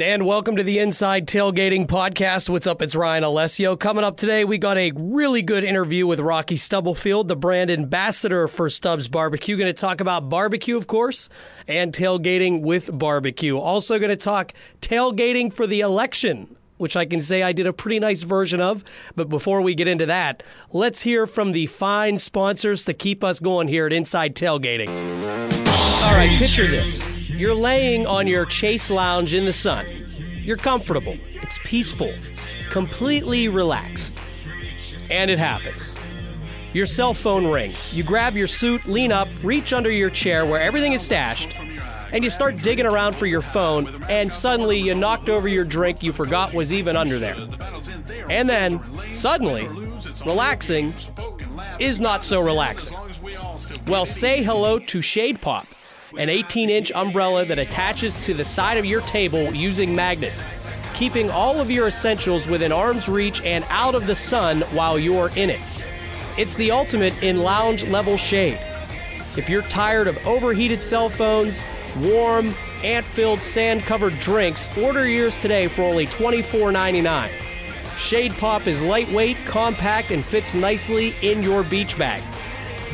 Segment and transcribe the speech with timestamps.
[0.00, 2.48] And welcome to the Inside Tailgating Podcast.
[2.48, 2.82] What's up?
[2.82, 3.74] It's Ryan Alessio.
[3.74, 8.46] Coming up today, we got a really good interview with Rocky Stubblefield, the brand ambassador
[8.46, 9.56] for Stubbs Barbecue.
[9.56, 11.28] Going to talk about barbecue, of course,
[11.66, 13.58] and tailgating with barbecue.
[13.58, 17.72] Also, going to talk tailgating for the election which I can say I did a
[17.72, 18.84] pretty nice version of.
[19.16, 23.40] But before we get into that, let's hear from the fine sponsors to keep us
[23.40, 24.86] going here at Inside Tailgating.
[24.86, 27.17] All right, picture this.
[27.38, 29.86] You're laying on your chase lounge in the sun.
[30.42, 31.16] You're comfortable.
[31.34, 32.10] It's peaceful.
[32.68, 34.18] Completely relaxed.
[35.08, 35.94] And it happens.
[36.72, 37.96] Your cell phone rings.
[37.96, 41.54] You grab your suit, lean up, reach under your chair where everything is stashed,
[42.12, 46.02] and you start digging around for your phone, and suddenly you knocked over your drink
[46.02, 47.36] you forgot was even under there.
[48.28, 48.80] And then,
[49.14, 49.68] suddenly,
[50.26, 50.92] relaxing
[51.78, 52.96] is not so relaxing.
[53.86, 55.68] Well, say hello to Shade Pop
[56.16, 60.50] an 18 inch umbrella that attaches to the side of your table using magnets,
[60.94, 65.30] keeping all of your essentials within arm's reach and out of the sun while you're
[65.36, 65.60] in it.
[66.38, 68.58] It's the ultimate in lounge level shade.
[69.36, 71.60] If you're tired of overheated cell phones,
[72.00, 77.30] warm, ant filled, sand covered drinks, order yours today for only $24.99.
[77.98, 82.22] Shade Pop is lightweight, compact, and fits nicely in your beach bag.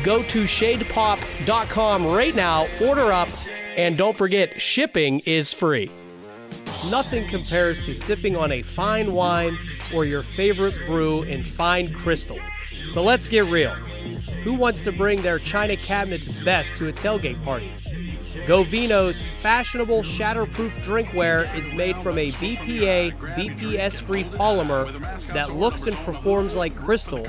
[0.05, 3.27] Go to shadepop.com right now, order up,
[3.75, 5.89] and don't forget shipping is free.
[6.91, 9.57] Nothing compares to sipping on a fine wine
[9.95, 12.37] or your favorite brew in fine crystal.
[12.93, 13.71] But let's get real.
[14.43, 17.71] Who wants to bring their china cabinet's best to a tailgate party?
[18.43, 24.91] Govino's fashionable shatterproof drinkware is made from a BPA, BPS free polymer
[25.33, 27.25] that looks and performs like crystal,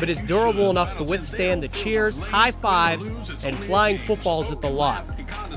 [0.00, 3.06] but is durable enough to withstand the cheers, high fives,
[3.44, 5.06] and flying footballs at the lot.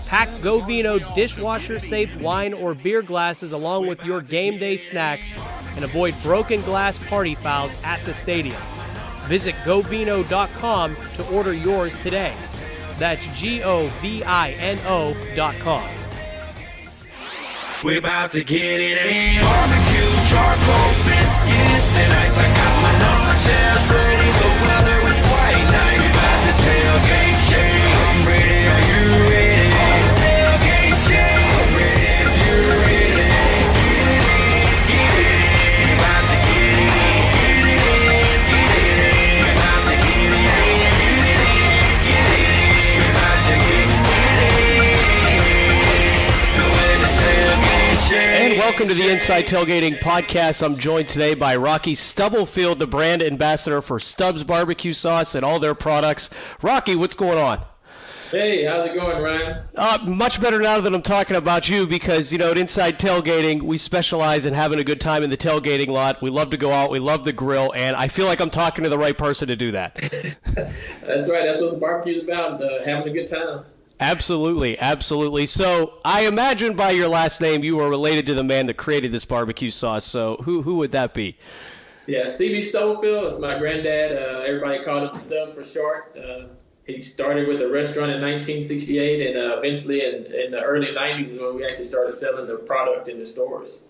[0.08, 5.34] Pack Govino dishwasher safe wine or beer glasses along with your game day snacks
[5.76, 8.62] and avoid broken glass party fouls at the stadium.
[9.26, 12.34] Visit govino.com to order yours today.
[13.02, 15.90] That's G O V I N O dot com.
[17.84, 19.42] We're about to get it in.
[19.42, 22.38] Barbecue, charcoal, biscuits, and ice.
[22.38, 22.94] I got my
[23.90, 24.30] ready.
[24.38, 25.02] The weather.
[25.02, 25.18] We're
[26.14, 27.31] about to tailgate
[48.82, 50.66] welcome to the Inside Tailgating Podcast.
[50.66, 55.60] I'm joined today by Rocky Stubblefield, the brand ambassador for Stubbs Barbecue Sauce and all
[55.60, 56.32] their products.
[56.64, 57.64] Rocky, what's going on?
[58.32, 59.66] Hey, how's it going, Ryan?
[59.76, 63.62] Uh, much better now that I'm talking about you because, you know, at Inside Tailgating,
[63.62, 66.20] we specialize in having a good time in the tailgating lot.
[66.24, 68.84] We love to go out, we love the grill, and I feel like I'm talking
[68.84, 69.94] to the right person to do that.
[70.56, 71.46] That's right.
[71.46, 73.64] That's what the barbecue's about, uh, having a good time.
[74.02, 75.46] Absolutely, absolutely.
[75.46, 79.12] So I imagine by your last name you were related to the man that created
[79.12, 80.06] this barbecue sauce.
[80.06, 81.38] So who who would that be?
[82.08, 82.62] Yeah, C.B.
[82.62, 84.12] Stubblefield is my granddad.
[84.12, 86.18] Uh, everybody called him Stub for short.
[86.18, 86.48] Uh,
[86.84, 91.28] he started with a restaurant in 1968, and uh, eventually in, in the early 90s
[91.28, 93.84] is when we actually started selling the product in the stores.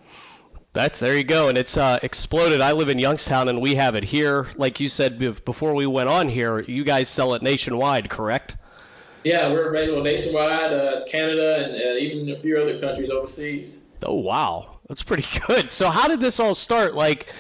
[0.74, 2.60] That's there you go, and it's uh, exploded.
[2.60, 4.48] I live in Youngstown, and we have it here.
[4.58, 8.56] Like you said before we went on here, you guys sell it nationwide, correct?
[9.24, 13.84] Yeah, we're available nationwide, uh, Canada, and uh, even a few other countries overseas.
[14.04, 15.72] Oh wow, that's pretty good.
[15.72, 16.96] So how did this all start?
[16.96, 17.34] Like,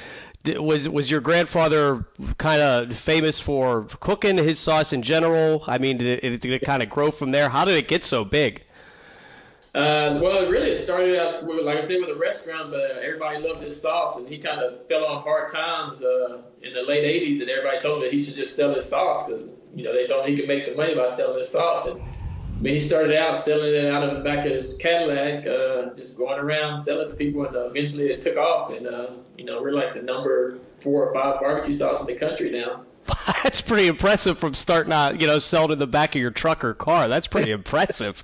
[0.43, 2.05] d- was was your grandfather
[2.37, 5.63] kind of famous for cooking his sauce in general?
[5.67, 7.49] I mean, did it, did it kind of grow from there?
[7.49, 8.63] How did it get so big?
[9.73, 13.37] Uh, well, really, it started out, with, like I said, with a restaurant, but everybody
[13.39, 17.05] loved his sauce, and he kind of fell on hard times uh, in the late
[17.05, 19.93] 80s, and everybody told him that he should just sell his sauce because, you know,
[19.93, 21.87] they told him he could make some money by selling his sauce.
[21.87, 25.47] And I mean, he started out selling it out of the back of his Cadillac,
[25.47, 28.71] uh, just going around selling to people, and uh, eventually it took off.
[28.71, 29.07] And, uh,
[29.37, 32.83] you know, we're like the number four or five barbecue sauce in the country now.
[33.43, 36.63] That's pretty impressive from starting out, you know, selling in the back of your truck
[36.63, 37.07] or car.
[37.07, 38.23] That's pretty impressive.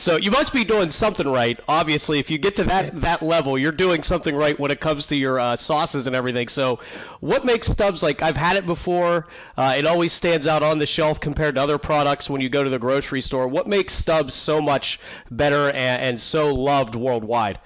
[0.00, 1.60] So you must be doing something right.
[1.68, 5.08] Obviously, if you get to that that level, you're doing something right when it comes
[5.08, 6.48] to your uh, sauces and everything.
[6.48, 6.80] So,
[7.20, 8.22] what makes Stubbs like?
[8.22, 9.28] I've had it before.
[9.58, 12.64] Uh, it always stands out on the shelf compared to other products when you go
[12.64, 13.46] to the grocery store.
[13.46, 14.98] What makes Stubbs so much
[15.30, 17.58] better and, and so loved worldwide?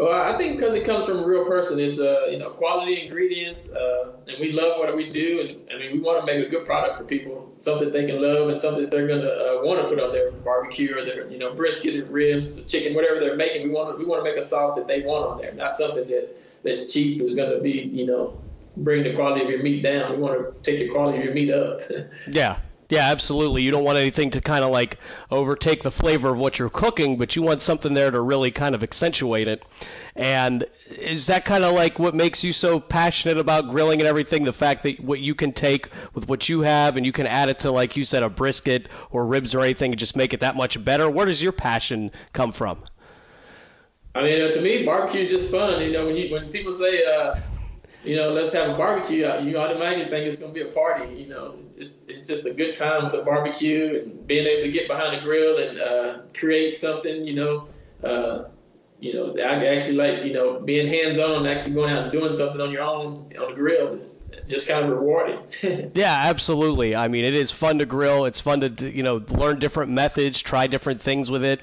[0.00, 3.02] Well, I think because it comes from a real person, it's uh, you know quality
[3.02, 6.46] ingredients, uh, and we love what we do, and I mean we want to make
[6.46, 9.82] a good product for people, something they can love, and something they're gonna uh, want
[9.82, 13.36] to put on their barbecue or their you know brisket or ribs, chicken, whatever they're
[13.36, 13.68] making.
[13.68, 16.08] We want we want to make a sauce that they want on there, not something
[16.08, 18.40] that that's cheap is gonna be you know
[18.78, 20.12] bring the quality of your meat down.
[20.12, 21.82] We want to take the quality of your meat up.
[22.26, 22.56] Yeah.
[22.90, 23.62] Yeah, absolutely.
[23.62, 24.98] You don't want anything to kind of like
[25.30, 28.74] overtake the flavor of what you're cooking, but you want something there to really kind
[28.74, 29.62] of accentuate it.
[30.16, 34.42] And is that kind of like what makes you so passionate about grilling and everything?
[34.42, 37.48] The fact that what you can take with what you have and you can add
[37.48, 40.40] it to, like you said, a brisket or ribs or anything and just make it
[40.40, 41.08] that much better?
[41.08, 42.82] Where does your passion come from?
[44.16, 45.80] I mean, to me, barbecue is just fun.
[45.80, 47.36] You know, when you when people say, uh,
[48.04, 50.72] you know, let's have a barbecue, uh, you automatically think it's going to be a
[50.72, 51.14] party.
[51.14, 54.72] You know, it's it's just a good time with a barbecue and being able to
[54.72, 57.26] get behind the grill and uh, create something.
[57.26, 57.68] You know,
[58.02, 58.44] uh,
[59.00, 62.34] you know, I actually like you know being hands on, actually going out and doing
[62.34, 65.38] something on your own on the grill is just kind of rewarding.
[65.94, 66.96] Yeah, absolutely.
[66.96, 68.24] I mean, it is fun to grill.
[68.24, 71.60] It's fun to you know learn different methods, try different things with it.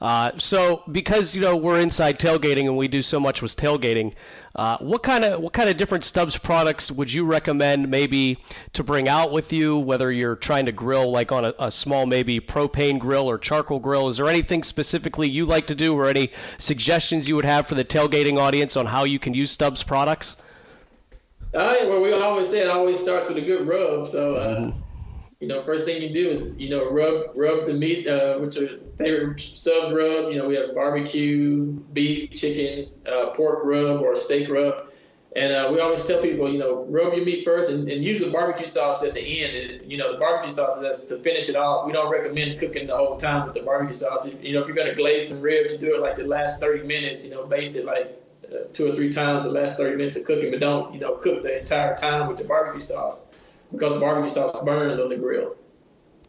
[0.00, 4.14] Uh, so because you know we're inside tailgating and we do so much with tailgating,
[4.54, 8.38] uh, what kind of what kind of different Stubbs products would you recommend maybe
[8.74, 9.76] to bring out with you?
[9.78, 13.80] Whether you're trying to grill like on a, a small maybe propane grill or charcoal
[13.80, 17.66] grill, is there anything specifically you like to do, or any suggestions you would have
[17.66, 20.36] for the tailgating audience on how you can use Stubbs products?
[21.54, 24.06] Uh, well, we always say it always starts with a good rub.
[24.06, 24.72] So, uh,
[25.40, 28.56] you know, first thing you do is, you know, rub rub the meat, uh, which
[28.56, 30.32] are favorite Stubbs rub.
[30.32, 34.88] You know, we have barbecue, beef, chicken, uh, pork rub, or steak rub.
[35.36, 38.20] And uh, we always tell people, you know, rub your meat first and, and use
[38.20, 39.82] the barbecue sauce at the end.
[39.82, 41.86] And, you know, the barbecue sauce is to finish it off.
[41.86, 44.32] We don't recommend cooking the whole time with the barbecue sauce.
[44.42, 46.84] You know, if you're going to glaze some ribs, do it like the last 30
[46.84, 48.18] minutes, you know, baste it like
[48.50, 51.14] uh, two or three times the last 30 minutes of cooking, but don't, you know,
[51.16, 53.26] cook the entire time with the barbecue sauce
[53.72, 55.56] because barbecue sauce burns on the grill.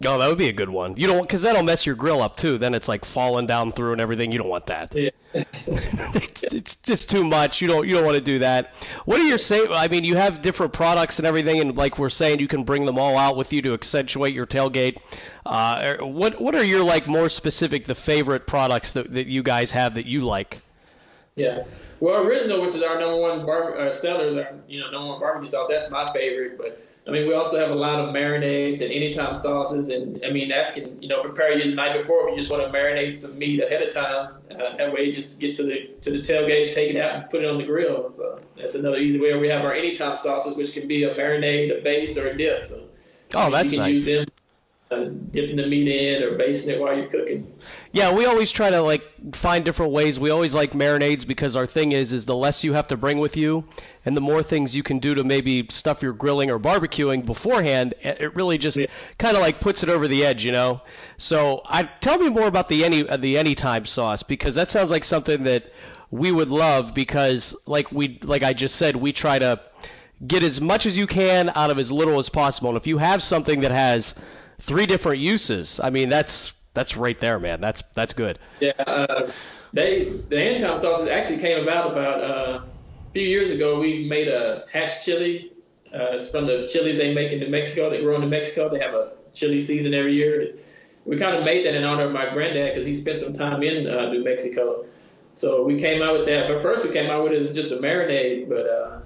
[0.06, 0.96] Oh, that would be a good one.
[0.96, 2.58] You don't because that'll mess your grill up too.
[2.58, 4.32] Then it's like falling down through and everything.
[4.32, 4.96] You don't want that.
[4.96, 5.10] Yeah.
[5.34, 7.62] it's just too much.
[7.62, 8.74] You don't you don't want to do that.
[9.04, 9.68] What are your say?
[9.70, 12.86] I mean, you have different products and everything, and like we're saying, you can bring
[12.86, 15.00] them all out with you to accentuate your tailgate.
[15.46, 19.72] Uh, what what are your like more specific the favorite products that, that you guys
[19.72, 20.62] have that you like?
[21.36, 21.66] Yeah.
[22.00, 25.20] Well, original, which is our number one bar- uh, seller, our, you know, number one
[25.20, 26.58] barbecue sauce, that's my favorite.
[26.58, 30.30] But I mean, we also have a line of marinades and anytime sauces, and I
[30.30, 32.70] mean, that's can you know prepare you the night before if you just want to
[32.70, 34.36] marinate some meat ahead of time.
[34.52, 37.30] Uh, that way, you just get to the to the tailgate, take it out, and
[37.32, 38.12] put it on the grill.
[38.12, 39.36] So that's another easy way.
[39.36, 42.68] We have our anytime sauces, which can be a marinade, a base, or a dip.
[42.68, 42.84] So
[43.34, 43.94] Oh, you can nice.
[43.94, 44.28] use them,
[44.92, 47.52] uh, dipping the meat in or basting it while you're cooking.
[47.92, 49.04] Yeah, we always try to like
[49.36, 50.20] find different ways.
[50.20, 53.18] We always like marinades because our thing is is the less you have to bring
[53.18, 53.64] with you
[54.06, 57.96] and the more things you can do to maybe stuff your grilling or barbecuing beforehand,
[58.02, 58.78] it really just
[59.18, 60.82] kind of like puts it over the edge, you know.
[61.18, 64.92] So, I tell me more about the any uh, the anytime sauce because that sounds
[64.92, 65.72] like something that
[66.12, 69.62] we would love because like we like I just said, we try to
[70.28, 72.70] get as much as you can out of as little as possible.
[72.70, 74.14] And if you have something that has
[74.62, 77.60] three different uses, I mean that's that's right there, man.
[77.60, 78.40] That's that's good.
[78.62, 79.30] Yeah, uh,
[79.74, 83.82] they the anytime sauces actually came about about uh, a few years ago.
[83.82, 85.52] We made a hatch chili.
[85.94, 87.90] Uh, it's from the chilies they make in New Mexico.
[87.90, 88.70] They grow in New Mexico.
[88.70, 90.54] They have a chili season every year.
[91.04, 93.62] We kind of made that in honor of my granddad because he spent some time
[93.62, 94.86] in uh, New Mexico.
[95.36, 96.48] So we came out with that.
[96.48, 99.00] But first we came out with it as just a marinade, but uh,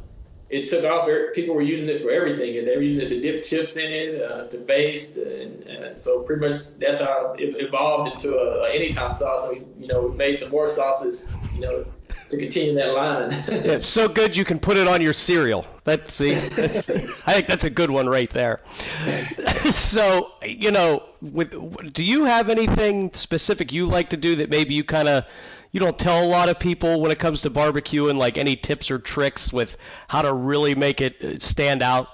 [0.53, 1.09] it took off.
[1.33, 3.91] People were using it for everything, and they were using it to dip chips in
[3.91, 8.63] it, uh, to baste, and uh, so pretty much that's how it evolved into a,
[8.63, 9.49] a anytime sauce.
[9.49, 11.85] And we, you know, we made some more sauces, you know,
[12.29, 13.31] to continue that line.
[13.63, 15.65] Yeah, so good you can put it on your cereal.
[15.85, 16.89] That see, that's,
[17.25, 18.61] I think that's a good one right there.
[19.73, 24.75] so you know, with do you have anything specific you like to do that maybe
[24.75, 25.25] you kind of
[25.73, 28.55] you don't tell a lot of people when it comes to barbecue and like any
[28.55, 29.75] tips or tricks with
[30.07, 32.07] how to really make it uh, stand out?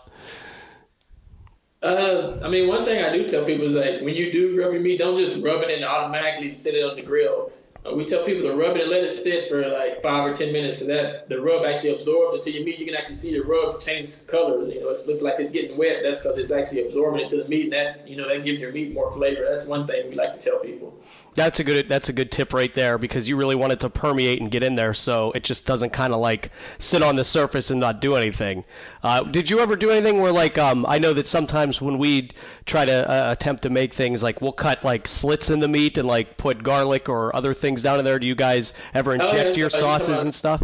[1.84, 4.74] Uh, I mean, one thing I do tell people is that when you do rub
[4.74, 7.52] your meat, don't just rub it and automatically sit it on the grill.
[7.86, 10.34] Uh, we tell people to rub it and let it sit for like five or
[10.34, 12.80] ten minutes, for that the rub actually absorbs into your meat.
[12.80, 14.68] You can actually see the rub change colors.
[14.70, 16.00] You know, it looks like it's getting wet.
[16.04, 18.72] That's because it's actually absorbing into the meat, and that you know that gives your
[18.72, 19.46] meat more flavor.
[19.50, 20.94] That's one thing we like to tell people.
[21.40, 23.90] That's a good that's a good tip right there because you really want it to
[23.90, 27.24] permeate and get in there, so it just doesn't kind of like sit on the
[27.24, 28.66] surface and not do anything.
[29.04, 32.32] Uh, did you ever do anything where like um, I know that sometimes when we
[32.66, 35.98] try to uh, attempt to make things like we'll cut like slits in the meat
[35.98, 38.20] and like put garlic or other things down in there.
[38.20, 40.62] Do you guys ever inject yeah, your you sauces talking and stuff?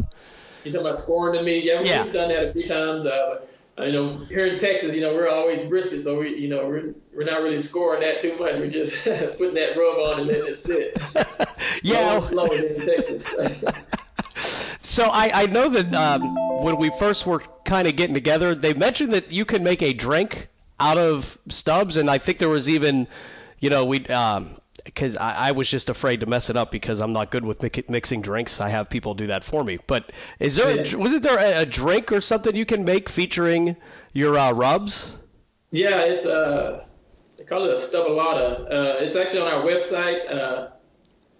[0.65, 1.63] You talking about scoring the meat?
[1.63, 2.03] Yeah, we- Yeah.
[2.03, 3.05] we've done that a few times.
[3.05, 6.47] Uh, but, you know, here in Texas, you know, we're always brisket, so we, you
[6.47, 8.55] know, we're we're not really scoring that too much.
[8.55, 9.03] We're just
[9.37, 10.97] putting that rub on and letting it sit.
[11.83, 12.19] Yeah.
[12.19, 13.63] slower than in Texas.
[14.81, 18.73] So I, I know that um, when we first were kind of getting together, they
[18.73, 20.47] mentioned that you can make a drink
[20.79, 23.07] out of Stubbs, and I think there was even,
[23.59, 24.05] you know, we
[24.85, 27.61] because I, I was just afraid to mess it up because I'm not good with
[27.61, 28.61] mi- mixing drinks.
[28.61, 29.79] I have people do that for me.
[29.85, 33.75] But is there a, wasn't there a, a drink or something you can make featuring
[34.13, 35.11] your uh, rubs?
[35.71, 36.85] yeah, it's uh,
[37.37, 38.61] they call it a stubalata.
[38.61, 40.33] Uh, it's actually on our website.
[40.33, 40.69] Uh,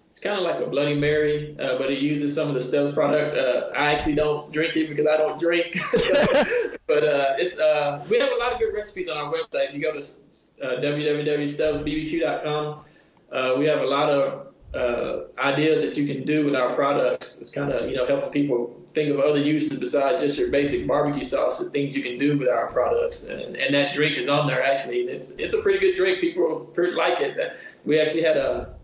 [0.08, 2.92] it's kind of like a Bloody Mary, uh, but it uses some of the Stubbs
[2.92, 3.36] product.
[3.36, 5.76] Uh, I actually don't drink it because I don't drink.
[5.76, 6.26] So,
[6.86, 9.70] but uh, it's uh, we have a lot of good recipes on our website.
[9.70, 12.84] If you go to uh, www.stubbsbbq.com,
[13.32, 17.38] uh, we have a lot of uh, ideas that you can do with our products.
[17.38, 20.86] It's kind of you know helping people think of other uses besides just your basic
[20.86, 23.28] barbecue sauce and things you can do with our products.
[23.28, 25.00] And, and that drink is on there actually.
[25.00, 26.20] It's it's a pretty good drink.
[26.20, 27.58] People like it.
[27.84, 28.74] We actually had a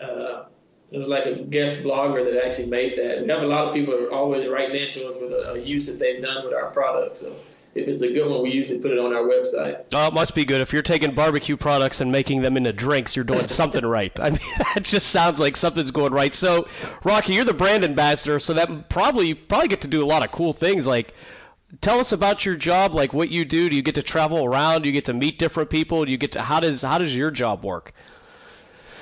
[0.00, 0.44] uh,
[0.90, 3.22] it was like a guest blogger that actually made that.
[3.22, 5.86] We have a lot of people are always writing into us with a, a use
[5.86, 7.20] that they've done with our products.
[7.20, 7.36] So
[7.74, 9.84] if it's a good one, we usually put it on our website.
[9.92, 10.60] Oh, it must be good.
[10.60, 14.18] If you're taking barbecue products and making them into drinks, you're doing something right.
[14.18, 16.34] I mean, that just sounds like something's going right.
[16.34, 16.66] So,
[17.04, 20.24] Rocky, you're the brand ambassador, so that probably you probably get to do a lot
[20.24, 20.84] of cool things.
[20.86, 21.14] Like,
[21.80, 22.92] tell us about your job.
[22.92, 23.70] Like, what you do.
[23.70, 24.82] Do you get to travel around?
[24.82, 26.04] Do you get to meet different people?
[26.04, 27.92] Do you get to how does how does your job work?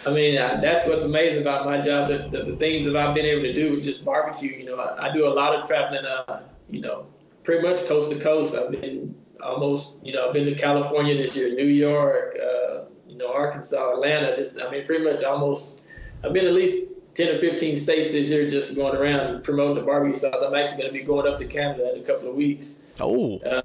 [0.06, 2.08] I mean, uh, that's what's amazing about my job.
[2.08, 4.50] The, the, the things that I've been able to do with just barbecue.
[4.50, 6.04] You know, I, I do a lot of traveling.
[6.04, 7.06] Uh, you know,
[7.48, 8.54] pretty much coast to coast.
[8.54, 9.96] I've been almost.
[10.02, 12.36] You know, I've been to California this year, New York.
[12.36, 14.36] Uh, you know, Arkansas, Atlanta.
[14.36, 15.80] Just, I mean, pretty much almost.
[16.22, 19.82] I've been at least ten or fifteen states this year, just going around promoting the
[19.82, 20.42] barbecue sauce.
[20.42, 22.82] I'm actually going to be going up to Canada in a couple of weeks.
[23.00, 23.62] Oh, I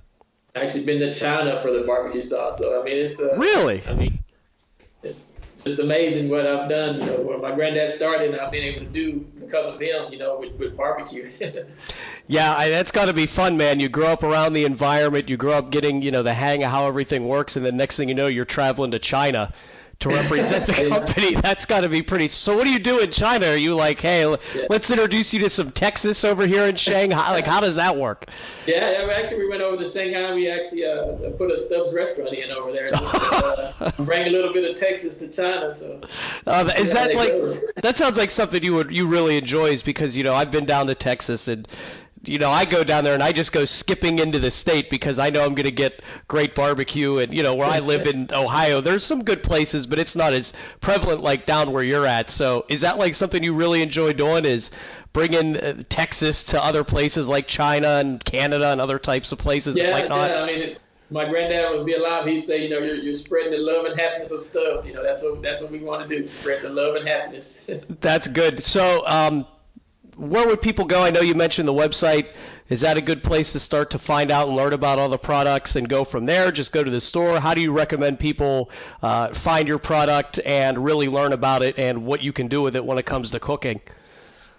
[0.56, 2.60] actually been to China for the barbecue sauce.
[2.60, 3.84] So I mean, it's uh, really?
[3.86, 4.18] I mean,
[5.04, 7.02] it's just amazing what I've done.
[7.02, 10.12] You know, what my granddad started, and I've been able to do because of him.
[10.12, 11.32] You know, with, with barbecue.
[12.26, 13.82] Yeah, I, that's got to be fun, man.
[13.82, 16.72] You grow up around the environment, you grow up getting, you know, the hang of
[16.72, 19.54] how everything works, and then next thing you know, you're traveling to China
[20.04, 21.36] to represent the company.
[21.36, 22.28] That's got to be pretty.
[22.28, 23.48] So, what do you do in China?
[23.48, 24.66] Are you like, hey, Yeah.
[24.70, 27.32] let's introduce you to some Texas over here in Shanghai?
[27.32, 28.26] Like, how does that work?
[28.68, 30.34] yeah, yeah, we actually we went over to Shanghai.
[30.34, 34.30] We actually uh, put a Stubbs restaurant in over there, just to, uh, bring a
[34.30, 35.74] little bit of Texas to China.
[35.74, 36.00] So
[36.48, 37.34] Uh, is that like
[37.82, 39.68] that sounds like something you would you really enjoy?
[39.70, 41.68] Is because you know I've been down to Texas and
[42.24, 45.20] you know I go down there and I just go skipping into the state because
[45.20, 48.30] I know I'm going to get great barbecue and you know where I live in
[48.34, 52.30] Ohio there's some good places but it's not as prevalent like down where you're at.
[52.30, 54.46] So is that like something you really enjoy doing?
[54.46, 54.72] Is
[55.14, 59.76] bringing uh, Texas to other places like China and Canada and other types of places
[59.76, 60.30] that yeah, might not?
[60.30, 60.42] yeah.
[60.42, 60.80] I mean, it,
[61.12, 62.26] my granddad would be alive.
[62.26, 64.86] He'd say, you know, you're, you're spreading the love and happiness of stuff.
[64.86, 67.68] You know, that's what that's what we want to do: spread the love and happiness.
[68.02, 68.64] That's good.
[68.64, 69.46] So, um,
[70.16, 71.02] where would people go?
[71.02, 72.28] I know you mentioned the website.
[72.70, 75.18] Is that a good place to start to find out and learn about all the
[75.18, 76.52] products and go from there?
[76.52, 77.40] Just go to the store.
[77.40, 78.70] How do you recommend people
[79.02, 82.76] uh, find your product and really learn about it and what you can do with
[82.76, 83.82] it when it comes to cooking?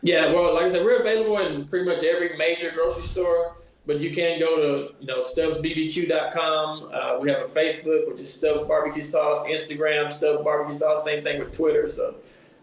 [0.02, 3.56] Yeah, well, like I said, we're available in pretty much every major grocery store,
[3.87, 6.90] but you can go to, you know, StubbsBBQ.com.
[6.92, 11.25] Uh, we have a Facebook, which is Stubbs Barbecue Sauce, Instagram, Stubbs Barbecue Sauce, same
[11.25, 11.88] thing with Twitter.
[11.88, 12.16] So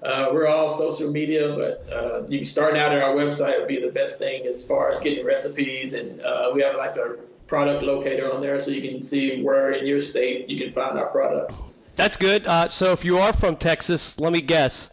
[0.03, 3.79] uh, we're all social media, but uh, you starting out at our website would be
[3.79, 5.93] the best thing as far as getting recipes.
[5.93, 7.17] And uh, we have like a
[7.47, 10.97] product locator on there so you can see where in your state you can find
[10.97, 11.63] our products.
[11.95, 12.47] That's good.
[12.47, 14.89] Uh, so, if you are from Texas, let me guess,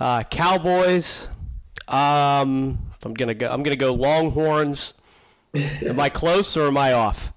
[0.00, 1.26] uh, Cowboys.
[1.88, 3.48] Um, I'm gonna go.
[3.48, 4.94] I'm gonna go Longhorns.
[5.54, 7.32] am I close or am I off?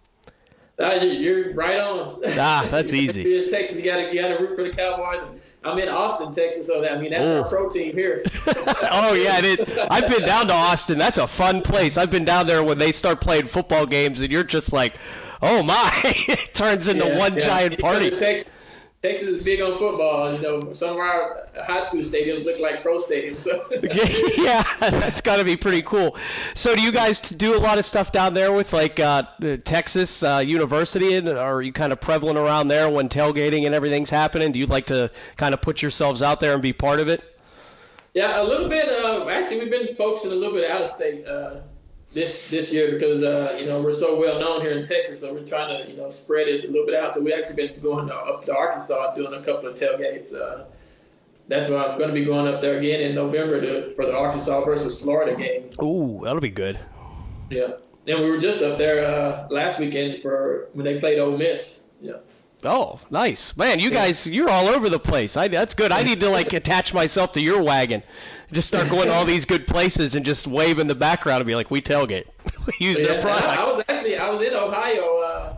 [0.80, 2.22] Uh, you- you're right on.
[2.38, 3.44] Ah, that's easy.
[3.44, 5.22] In Texas, you got to you got to root for the Cowboys.
[5.24, 7.40] And I'm in Austin, Texas, so that I mean that's Ooh.
[7.40, 7.50] our mm.
[7.50, 8.24] pro team here.
[8.92, 9.80] oh yeah, it is.
[9.90, 10.98] I've been down to Austin.
[10.98, 11.98] That's a fun place.
[11.98, 14.96] I've been down there when they start playing football games, and you're just like,
[15.42, 15.92] oh my!
[16.28, 17.46] it turns into Yeah, one yeah.
[17.46, 18.12] giant party.
[18.12, 18.50] to Texas,
[19.06, 20.34] Texas is big on football.
[20.34, 23.40] You know, some of our high school stadiums look like pro stadiums.
[23.40, 23.68] So
[24.42, 26.18] yeah, that's got to be pretty cool.
[26.56, 29.24] So, do you guys do a lot of stuff down there with like uh,
[29.64, 34.10] Texas uh, University, and are you kind of prevalent around there when tailgating and everything's
[34.10, 34.52] happening?
[34.52, 37.24] Do you like to kind of put yourselves out there and be part of it?
[38.16, 38.88] yeah, a little bit.
[38.90, 41.58] Uh, actually, we've been focusing a little bit out of state uh,
[42.16, 45.34] this this year because uh, you know we're so well known here in Texas, so
[45.34, 47.14] we're trying to you know spread it a little bit out.
[47.14, 50.34] So we actually been going up to Arkansas doing a couple of tailgates.
[50.34, 50.64] Uh,
[51.48, 54.16] that's why I'm going to be going up there again in November to, for the
[54.16, 55.70] Arkansas versus Florida game.
[55.80, 56.80] Ooh, that'll be good.
[57.52, 57.74] Yeah,
[58.08, 61.86] and we were just up there uh, last weekend for when they played Ole Miss.
[62.02, 62.14] Yeah.
[62.64, 63.80] Oh, nice, man!
[63.80, 65.36] You guys, you're all over the place.
[65.36, 65.92] I, that's good.
[65.92, 68.02] I need to like attach myself to your wagon,
[68.52, 71.48] just start going to all these good places and just wave in the background and
[71.48, 72.26] be like, "We tailgate,
[72.68, 75.56] we use Yeah, their and I, I was actually I was in Ohio uh,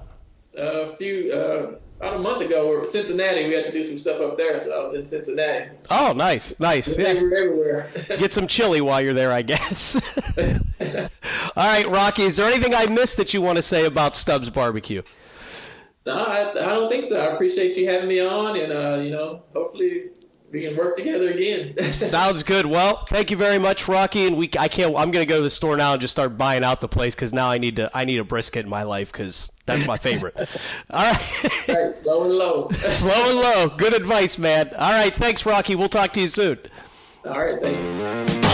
[0.58, 2.68] a few uh, about a month ago.
[2.68, 5.72] Or Cincinnati, we had to do some stuff up there, so I was in Cincinnati.
[5.90, 6.88] Oh, nice, nice.
[6.98, 7.08] Yeah.
[7.08, 7.92] everywhere.
[8.08, 9.96] Get some chili while you're there, I guess.
[10.38, 11.10] all
[11.56, 12.24] right, Rocky.
[12.24, 15.02] Is there anything I missed that you want to say about Stubbs Barbecue?
[16.06, 17.20] no, I, I don't think so.
[17.20, 20.06] I appreciate you having me on, and uh, you know, hopefully
[20.52, 21.78] we can work together again.
[21.92, 22.66] Sounds good.
[22.66, 24.28] Well, thank you very much, Rocky.
[24.28, 24.96] And we, I can't.
[24.96, 27.34] I'm gonna go to the store now and just start buying out the place because
[27.34, 27.90] now I need to.
[27.94, 30.36] I need a brisket in my life because that's my favorite.
[30.90, 31.68] All right.
[31.68, 32.70] right, slow and low.
[32.72, 33.78] Slow and low.
[33.78, 34.70] Good advice, man.
[34.78, 35.14] All right.
[35.14, 35.76] Thanks, Rocky.
[35.76, 36.60] We'll talk to you soon.
[37.26, 38.47] All right, thanks.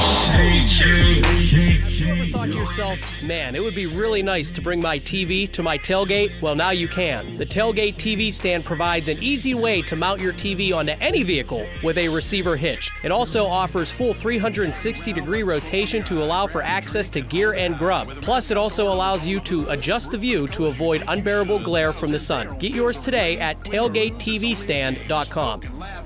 [2.06, 5.64] Ever thought to yourself, man, it would be really nice to bring my TV to
[5.64, 6.42] my tailgate?
[6.42, 7.38] Well, now you can.
[7.38, 11.66] The Tailgate TV stand provides an easy way to mount your TV onto any vehicle
[11.84, 12.92] with a receiver hitch.
[13.04, 18.10] It also offers full 360 degree rotation to allow for access to gear and grub.
[18.22, 22.20] Plus, it also allows you to adjust the view to avoid unbearable glare from the
[22.20, 22.58] sun.
[22.58, 26.03] Get yours today at tailgatetvstand.com.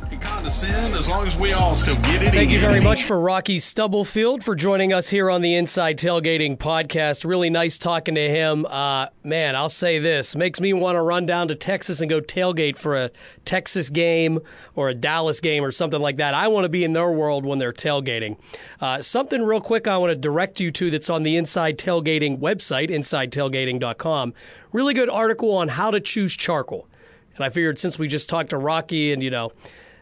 [0.48, 3.20] You condescend as long as we all still get it Thank you very much for
[3.20, 7.26] Rocky Stubblefield for joining us here on the Inside Tailgating podcast.
[7.26, 8.66] Really nice talking to him.
[8.66, 12.22] Uh, man, I'll say this makes me want to run down to Texas and go
[12.22, 13.12] tailgate for a
[13.44, 14.40] Texas game
[14.74, 16.34] or a Dallas game or something like that.
[16.34, 18.38] I want to be in their world when they're tailgating.
[18.80, 22.40] Uh, something real quick I want to direct you to that's on the Inside Tailgating
[22.40, 24.34] website, InsideTailgating.com.
[24.72, 26.88] Really good article on how to choose charcoal.
[27.36, 29.52] And I figured since we just talked to Rocky and, you know,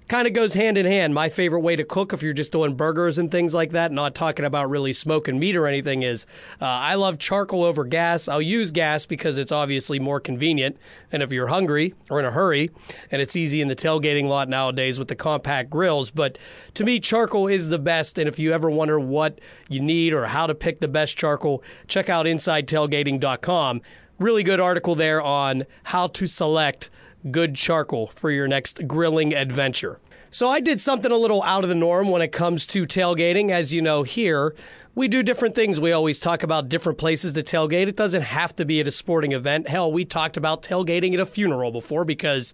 [0.08, 1.14] kind of goes hand in hand.
[1.14, 4.14] My favorite way to cook, if you're just doing burgers and things like that, not
[4.14, 6.26] talking about really smoking meat or anything, is
[6.62, 8.28] uh, I love charcoal over gas.
[8.28, 10.78] I'll use gas because it's obviously more convenient.
[11.12, 12.70] And if you're hungry or in a hurry,
[13.12, 16.12] and it's easy in the tailgating lot nowadays with the compact grills.
[16.12, 16.38] But
[16.76, 18.18] to me, charcoal is the best.
[18.18, 21.64] And if you ever wonder what you need or how to pick the best charcoal,
[21.88, 23.82] check out InsideTailgating.com.
[24.18, 26.90] Really good article there on how to select
[27.32, 30.00] good charcoal for your next grilling adventure.
[30.32, 33.52] So I did something a little out of the norm when it comes to tailgating.
[33.52, 34.54] As you know, here
[34.94, 35.80] we do different things.
[35.80, 37.88] We always talk about different places to tailgate.
[37.88, 39.68] It doesn't have to be at a sporting event.
[39.68, 42.54] Hell, we talked about tailgating at a funeral before because,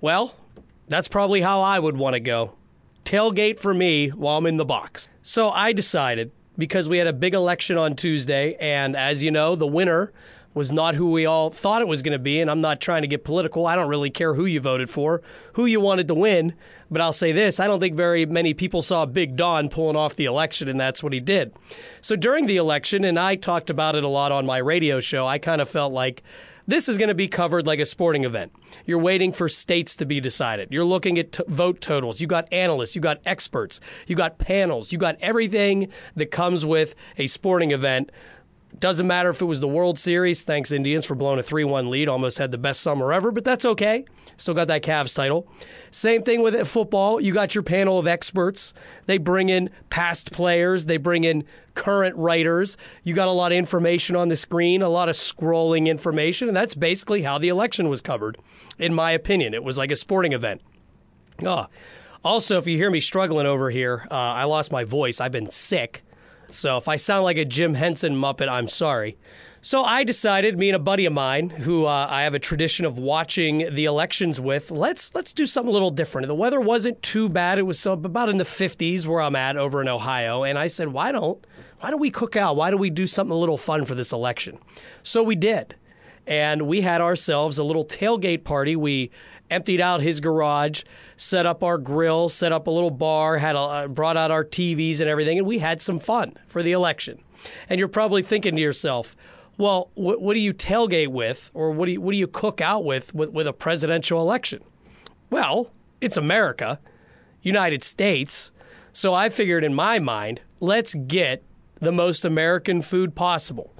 [0.00, 0.34] well,
[0.88, 2.54] that's probably how I would want to go.
[3.04, 5.08] Tailgate for me while I'm in the box.
[5.22, 9.56] So I decided because we had a big election on Tuesday, and as you know,
[9.56, 10.12] the winner
[10.54, 12.40] was not who we all thought it was going to be.
[12.40, 13.66] And I'm not trying to get political.
[13.66, 15.20] I don't really care who you voted for,
[15.54, 16.54] who you wanted to win.
[16.90, 20.14] But I'll say this I don't think very many people saw Big Don pulling off
[20.14, 21.52] the election, and that's what he did.
[22.00, 25.26] So during the election, and I talked about it a lot on my radio show,
[25.26, 26.22] I kind of felt like
[26.66, 28.52] this is going to be covered like a sporting event.
[28.86, 30.68] You're waiting for states to be decided.
[30.70, 32.20] You're looking at t- vote totals.
[32.20, 36.94] You got analysts, you got experts, you got panels, you got everything that comes with
[37.18, 38.10] a sporting event.
[38.80, 40.42] Doesn't matter if it was the World Series.
[40.42, 42.08] Thanks, Indians, for blowing a 3 1 lead.
[42.08, 44.04] Almost had the best summer ever, but that's okay.
[44.36, 45.46] Still got that Cavs title.
[45.90, 47.20] Same thing with football.
[47.20, 48.74] You got your panel of experts.
[49.06, 52.76] They bring in past players, they bring in current writers.
[53.04, 56.56] You got a lot of information on the screen, a lot of scrolling information, and
[56.56, 58.38] that's basically how the election was covered,
[58.78, 59.54] in my opinion.
[59.54, 60.62] It was like a sporting event.
[61.44, 61.66] Oh.
[62.24, 65.20] Also, if you hear me struggling over here, uh, I lost my voice.
[65.20, 66.02] I've been sick.
[66.50, 69.16] So if I sound like a Jim Henson Muppet, I'm sorry.
[69.60, 72.84] So I decided, me and a buddy of mine, who uh, I have a tradition
[72.84, 76.28] of watching the elections with, let's let's do something a little different.
[76.28, 79.56] The weather wasn't too bad; it was so, about in the 50s where I'm at
[79.56, 81.42] over in Ohio, and I said, why don't
[81.80, 82.56] why don't we cook out?
[82.56, 84.58] Why don't we do something a little fun for this election?
[85.02, 85.76] So we did,
[86.26, 88.76] and we had ourselves a little tailgate party.
[88.76, 89.10] We
[89.50, 90.82] emptied out his garage,
[91.16, 94.44] set up our grill, set up a little bar, had a, uh, brought out our
[94.44, 97.20] TVs and everything, and we had some fun for the election.
[97.68, 99.14] And you're probably thinking to yourself,
[99.56, 102.60] well, what, what do you tailgate with, or what do you what do you cook
[102.60, 104.62] out with, with with a presidential election?
[105.30, 106.80] Well, it's America,
[107.42, 108.50] United States.
[108.92, 111.42] So I figured in my mind, let's get
[111.80, 113.73] the most American food possible.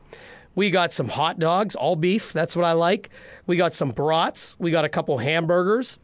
[0.54, 2.32] We got some hot dogs, all beef.
[2.32, 3.10] That's what I like.
[3.46, 4.56] We got some brats.
[4.58, 5.98] We got a couple hamburgers.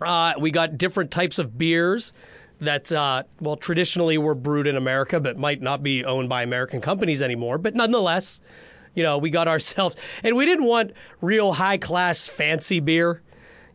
[0.00, 2.12] Uh, we got different types of beers
[2.60, 6.80] that, uh, well, traditionally were brewed in America, but might not be owned by American
[6.80, 7.58] companies anymore.
[7.58, 8.40] But nonetheless,
[8.94, 13.22] you know, we got ourselves, and we didn't want real high class fancy beer.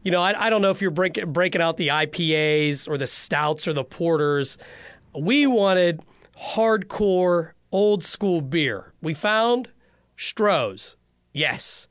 [0.03, 3.07] You know, I, I don't know if you're break, breaking out the IPAs or the
[3.07, 4.57] stouts or the porters.
[5.17, 6.01] We wanted
[6.53, 8.93] hardcore, old school beer.
[9.01, 9.69] We found
[10.17, 10.95] Stroh's.
[11.33, 11.87] Yes.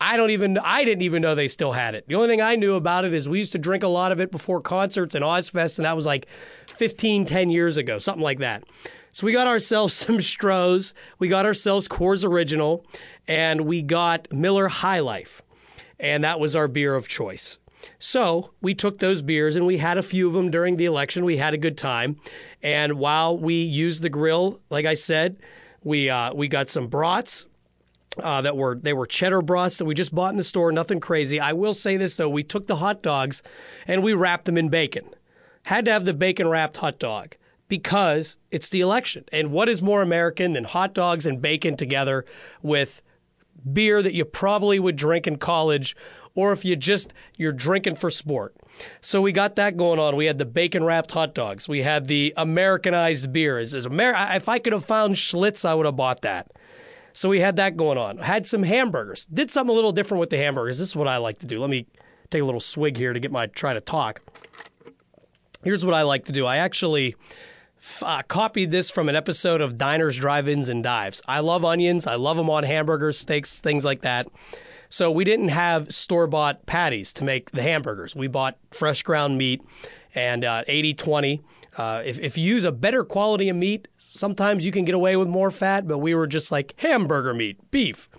[0.00, 2.08] I don't even I didn't even know they still had it.
[2.08, 4.20] The only thing I knew about it is we used to drink a lot of
[4.20, 6.28] it before concerts and Ozzfest and that was like
[6.66, 8.64] 15 10 years ago, something like that.
[9.12, 12.84] So we got ourselves some Stroh's, we got ourselves Coors Original,
[13.28, 15.42] and we got Miller High Life.
[16.00, 17.58] And that was our beer of choice.
[17.98, 21.24] So we took those beers and we had a few of them during the election.
[21.24, 22.16] We had a good time.
[22.62, 25.36] And while we used the grill, like I said,
[25.84, 27.46] we uh, we got some brats,
[28.18, 30.72] uh, that were they were cheddar brats that we just bought in the store.
[30.72, 31.40] Nothing crazy.
[31.40, 33.42] I will say this though: we took the hot dogs
[33.86, 35.06] and we wrapped them in bacon.
[35.64, 37.36] Had to have the bacon wrapped hot dog
[37.68, 39.24] because it's the election.
[39.32, 42.24] And what is more American than hot dogs and bacon together
[42.60, 43.02] with
[43.72, 45.96] beer that you probably would drink in college,
[46.34, 48.54] or if you just you're drinking for sport.
[49.00, 50.16] So we got that going on.
[50.16, 51.68] We had the bacon wrapped hot dogs.
[51.68, 53.74] We had the Americanized beers.
[53.74, 56.50] Amer- if I could have found Schlitz, I would have bought that.
[57.12, 58.18] So we had that going on.
[58.18, 59.26] Had some hamburgers.
[59.26, 60.78] Did something a little different with the hamburgers.
[60.78, 61.60] This is what I like to do.
[61.60, 61.86] Let me
[62.30, 64.22] take a little swig here to get my try to talk.
[65.62, 66.46] Here's what I like to do.
[66.46, 67.14] I actually
[68.00, 71.20] uh, copied this from an episode of Diners, Drive-ins, and Dives.
[71.28, 72.06] I love onions.
[72.06, 74.28] I love them on hamburgers, steaks, things like that.
[74.92, 78.14] So we didn't have store-bought patties to make the hamburgers.
[78.14, 79.62] We bought fresh ground meat
[80.14, 81.40] and uh, 80-20.
[81.78, 85.16] Uh, if, if you use a better quality of meat, sometimes you can get away
[85.16, 88.10] with more fat, but we were just like hamburger meat, beef.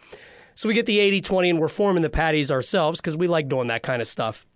[0.55, 3.47] So we get the 80 20 and we're forming the patties ourselves because we like
[3.47, 4.47] doing that kind of stuff.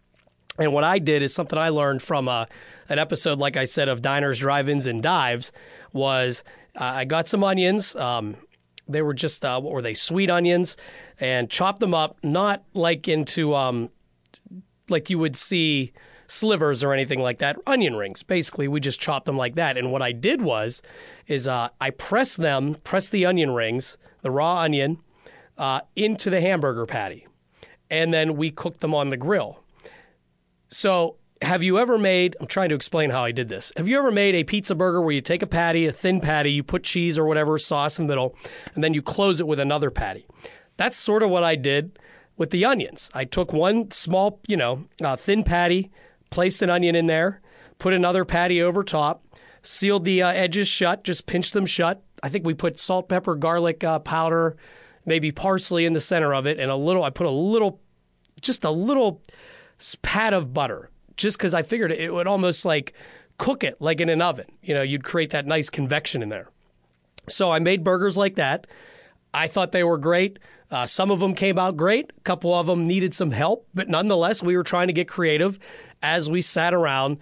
[0.58, 2.46] And what I did is something I learned from uh,
[2.90, 5.52] an episode, like I said, of Diners, Drive-ins, and Dives.
[5.94, 6.44] Was
[6.76, 7.96] uh, I got some onions.
[7.96, 8.38] Um,
[8.88, 9.94] they were just uh, what were they?
[9.94, 10.78] Sweet onions,
[11.20, 13.90] and chopped them up, not like into um,
[14.90, 15.94] like you would see
[16.28, 17.58] slivers or anything like that.
[17.66, 18.68] Onion rings, basically.
[18.68, 19.78] We just chopped them like that.
[19.78, 20.82] And what I did was,
[21.26, 25.00] is uh, I pressed them, pressed the onion rings, the raw onion,
[25.58, 27.28] uh, into the hamburger patty,
[27.90, 29.64] and then we cooked them on the grill.
[30.70, 32.36] So, have you ever made?
[32.40, 33.72] I'm trying to explain how I did this.
[33.78, 36.52] Have you ever made a pizza burger where you take a patty, a thin patty,
[36.52, 38.36] you put cheese or whatever sauce in the middle,
[38.76, 40.26] and then you close it with another patty?
[40.78, 42.00] That's sort of what I did
[42.38, 43.10] with the onions.
[43.14, 45.92] I took one small, you know, uh, thin patty,
[46.30, 47.42] placed an onion in there,
[47.80, 49.24] put another patty over top,
[49.64, 52.04] sealed the uh, edges shut, just pinched them shut.
[52.24, 54.58] I think we put salt, pepper, garlic uh, powder,
[55.06, 57.04] maybe parsley in the center of it, and a little.
[57.04, 57.80] I put a little,
[58.42, 59.22] just a little
[60.02, 62.94] pat of butter, just because I figured it would almost like
[63.38, 64.46] cook it like in an oven.
[64.62, 66.50] You know, you'd create that nice convection in there.
[67.30, 68.68] So I made burgers like that.
[69.34, 70.40] I thought they were great.
[70.72, 72.12] Uh, some of them came out great.
[72.18, 75.60] A couple of them needed some help, but nonetheless, we were trying to get creative
[76.02, 77.18] as we sat around,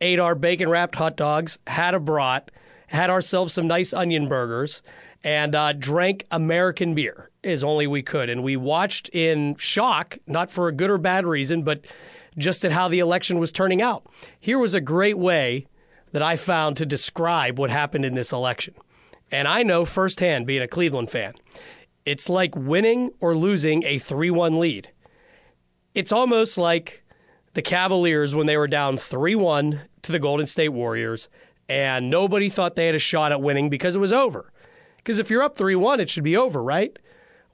[0.00, 2.50] ate our bacon wrapped hot dogs, had a brat,
[2.88, 4.82] had ourselves some nice onion burgers,
[5.22, 8.28] and uh, drank American beer as only we could.
[8.28, 11.84] And we watched in shock, not for a good or bad reason, but
[12.38, 14.06] just at how the election was turning out.
[14.38, 15.66] Here was a great way
[16.12, 18.74] that I found to describe what happened in this election.
[19.30, 21.34] And I know firsthand, being a Cleveland fan,
[22.06, 24.90] it's like winning or losing a 3 1 lead.
[25.94, 27.04] It's almost like
[27.52, 31.28] the Cavaliers when they were down 3 1 to the Golden State Warriors,
[31.68, 34.50] and nobody thought they had a shot at winning because it was over.
[34.96, 36.98] Because if you're up 3 1, it should be over, right?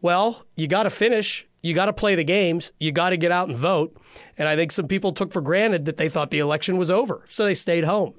[0.00, 1.48] Well, you got to finish.
[1.64, 2.72] You got to play the games.
[2.78, 3.96] You got to get out and vote.
[4.36, 7.24] And I think some people took for granted that they thought the election was over.
[7.30, 8.12] So they stayed home.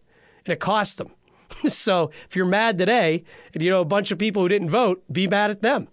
[0.47, 1.12] And it cost them.
[1.67, 5.03] so if you're mad today and you know a bunch of people who didn't vote,
[5.12, 5.89] be mad at them.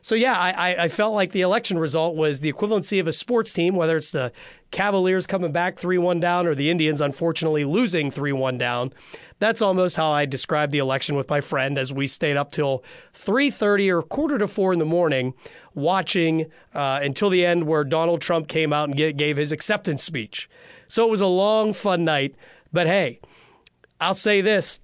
[0.00, 3.52] So yeah, I, I felt like the election result was the equivalency of a sports
[3.52, 4.32] team, whether it's the
[4.70, 8.92] Cavaliers coming back three one down or the Indians unfortunately losing three one down.
[9.38, 12.84] That's almost how I described the election with my friend as we stayed up till
[13.12, 15.34] three thirty or quarter to four in the morning,
[15.74, 20.02] watching uh, until the end where Donald Trump came out and get, gave his acceptance
[20.02, 20.50] speech.
[20.86, 22.34] So it was a long, fun night.
[22.72, 23.20] But hey,
[24.00, 24.80] I'll say this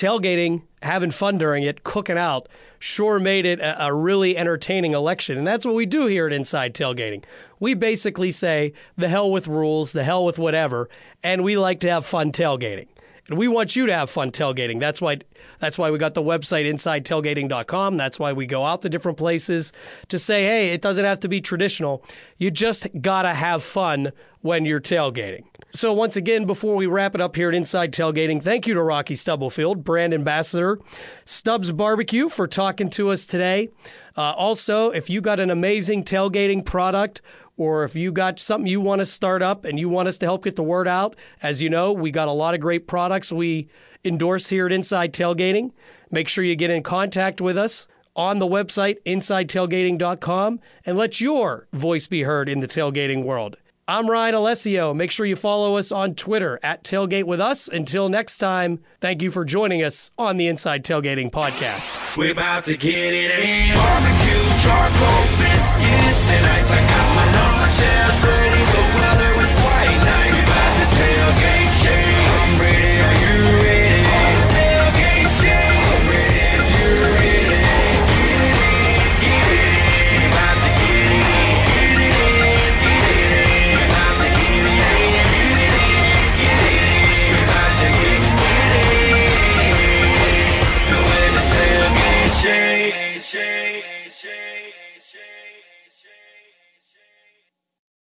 [0.00, 5.36] tailgating, having fun during it, cooking out, sure made it a, a, really entertaining election.
[5.36, 7.22] And that's what we do here at Inside Tailgating.
[7.58, 10.88] We basically say, the hell with rules, the hell with whatever,
[11.22, 12.88] and we like to have fun tailgating.
[13.30, 14.80] And we want you to have fun tailgating.
[14.80, 15.20] That's why
[15.60, 17.96] that's why we got the website insidetailgating.com.
[17.96, 19.72] That's why we go out to different places
[20.08, 22.04] to say, hey, it doesn't have to be traditional.
[22.38, 25.44] You just got to have fun when you're tailgating.
[25.72, 28.82] So, once again, before we wrap it up here at Inside Tailgating, thank you to
[28.82, 30.80] Rocky Stubblefield, brand ambassador,
[31.24, 33.68] Stubbs Barbecue, for talking to us today.
[34.16, 37.22] Uh, also, if you got an amazing tailgating product
[37.60, 40.24] or if you got something you want to start up and you want us to
[40.24, 43.30] help get the word out, as you know, we got a lot of great products
[43.30, 43.68] we
[44.02, 45.72] endorse here at Inside Tailgating.
[46.10, 51.68] Make sure you get in contact with us on the website insidetailgating.com and let your
[51.70, 53.58] voice be heard in the tailgating world.
[53.90, 54.94] I'm Ryan Alessio.
[54.94, 57.66] Make sure you follow us on Twitter at Tailgate with Us.
[57.66, 62.16] Until next time, thank you for joining us on the Inside Tailgating Podcast.
[62.16, 63.74] We're about to get it in.
[63.74, 66.70] Barbecue, charcoal, biscuits, and ice.
[66.70, 68.69] I got my chairs ready.